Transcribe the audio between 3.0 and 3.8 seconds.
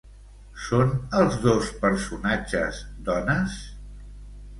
dones?